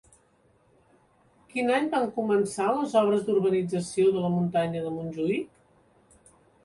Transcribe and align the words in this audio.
Quin 1.51 1.69
any 1.75 1.89
van 1.91 2.07
començar 2.15 2.69
les 2.79 2.95
obres 3.03 3.21
d'urbanització 3.27 4.09
de 4.17 4.25
la 4.25 4.33
muntanya 4.39 4.83
de 4.87 4.95
Montjuïc? 4.99 6.33